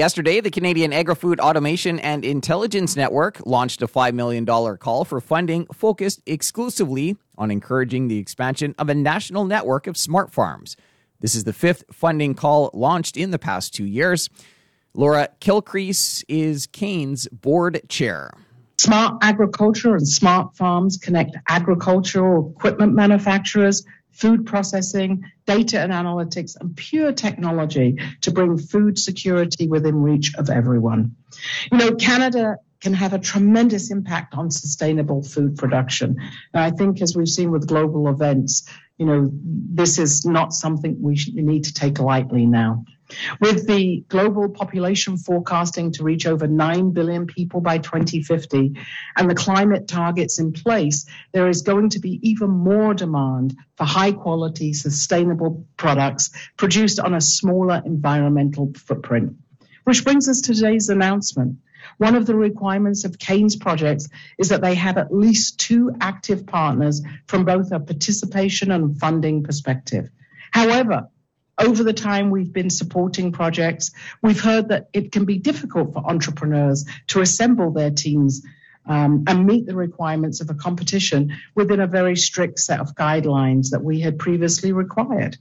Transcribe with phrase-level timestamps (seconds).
[0.00, 5.20] Yesterday, the Canadian Agri Food Automation and Intelligence Network launched a $5 million call for
[5.20, 10.74] funding focused exclusively on encouraging the expansion of a national network of smart farms.
[11.20, 14.30] This is the fifth funding call launched in the past two years.
[14.94, 18.30] Laura Kilcrease is CAAIN's board chair.
[18.78, 26.76] Smart agriculture and smart farms connect agricultural equipment manufacturers, food processing, data and analytics, and
[26.76, 31.16] pure technology to bring food security within reach of everyone.
[31.70, 36.16] You know, Canada can have a tremendous impact on sustainable food production.
[36.54, 40.96] And I think, as we've seen with global events, you know, this is not something
[41.00, 42.84] we, need to take lightly now.
[43.40, 48.76] With the global population forecasting to reach over 9 billion people by 2050
[49.16, 53.84] and the climate targets in place, there is going to be even more demand for
[53.84, 59.36] high quality, sustainable products produced on a smaller environmental footprint.
[59.84, 61.58] Which brings us to today's announcement.
[61.98, 66.46] One of the requirements of CAAIN's projects is that they have at least two active
[66.46, 70.10] partners from both a participation and funding perspective.
[70.50, 71.08] However,
[71.60, 76.04] over the time we've been supporting projects, we've heard that it can be difficult for
[76.04, 78.42] entrepreneurs to assemble their teams
[78.86, 83.70] um, and meet the requirements of a competition within a very strict set of guidelines
[83.70, 85.36] that we had previously required.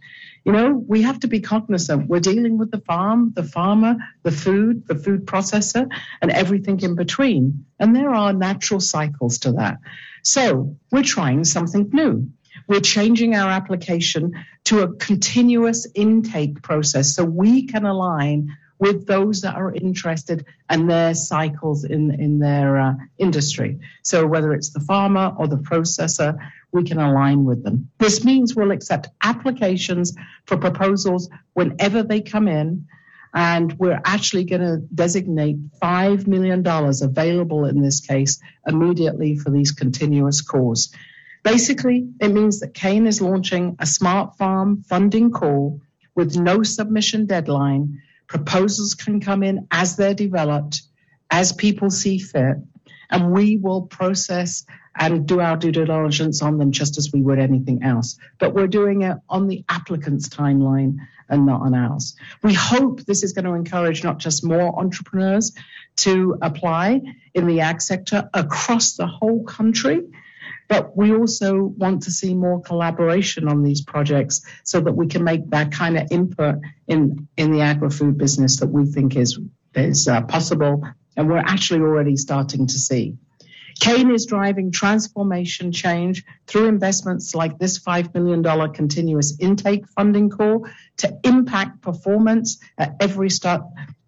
[0.46, 2.08] You know, we have to be cognizant.
[2.08, 5.90] We're dealing with the farm, the farmer, the food, the food processor,
[6.22, 7.66] and everything in between.
[7.80, 9.78] And there are natural cycles to that.
[10.24, 12.32] So we're trying something new.
[12.68, 14.34] We're changing our application
[14.66, 20.90] to a continuous intake process so we can align with those that are interested and
[20.90, 23.80] their cycles in, in their uh, industry.
[24.04, 26.38] So whether it's the farmer or the processor,
[26.72, 27.90] we can align with them.
[27.98, 30.16] This means we'll accept applications
[30.46, 32.88] for proposals whenever they come in.
[33.34, 39.72] And we're actually going to designate $5 million available in this case immediately for these
[39.72, 40.92] continuous calls.
[41.44, 45.82] Basically, it means that CAAIN is launching a smart farm funding call
[46.16, 48.02] with no submission deadline.
[48.28, 50.82] Proposals can come in as they're developed,
[51.32, 52.58] as people see fit,
[53.10, 54.66] and we will process
[54.98, 58.18] and do our due diligence on them just as we would anything else.
[58.38, 60.98] But we're doing it on the applicant's timeline
[61.30, 62.16] and not on ours.
[62.44, 65.54] We hope this is going to encourage not just more entrepreneurs
[65.98, 67.02] to apply
[67.34, 70.02] in the ag sector across the whole country,
[70.70, 75.24] but we also want to see more collaboration on these projects so that we can
[75.24, 79.40] make that kind of input in, in the agri-food business that we think is,
[79.74, 80.84] is uh, possible
[81.18, 83.18] and we're actually already starting to see.
[83.82, 90.68] CAAIN is driving transformation change through investments like this $5 million continuous intake funding call
[90.98, 93.62] to impact performance at every step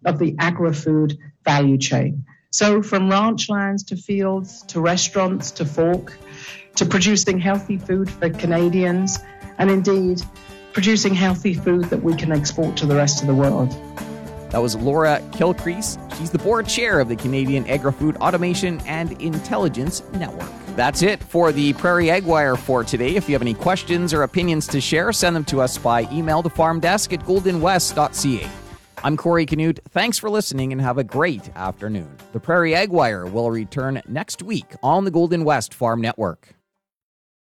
[0.04, 2.24] of the agri-food value chain.
[2.52, 6.12] So from ranch lands to fields to restaurants to fork
[6.76, 9.18] to producing healthy food for Canadians
[9.56, 10.20] and indeed
[10.74, 13.70] producing healthy food that we can export to the rest of the world.
[14.50, 15.96] That was Laura Kilcrease.
[16.18, 20.50] She's the board chair of the Canadian Agri-Food Automation and Intelligence Network.
[20.76, 23.16] That's it for the Prairie Ag Wire for today.
[23.16, 26.42] If you have any questions or opinions to share, send them to us by email
[26.42, 28.61] to farmdesk at goldenwest.ca.
[29.04, 29.80] I'm Corey Canute.
[29.90, 32.16] Thanks for listening and have a great afternoon.
[32.32, 36.54] The Prairie Ag Wire will return next week on the Golden West Farm Network.